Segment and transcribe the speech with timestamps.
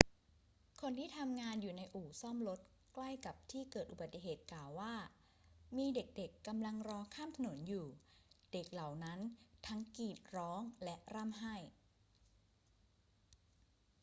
[0.81, 2.59] คนที่ทำงานอยู่ในอู่ซ่อมรถ
[2.93, 4.93] ใกล้กับที่เกิดอุบัติเหตุกล่าวว่า
[5.77, 7.87] มีเด็ก ๆ กำลังรอข้ามถนนอยู่
[8.51, 9.19] เด็กเหล่านั้น
[9.67, 11.55] ทั้งกรีดร้องและร่ำไห้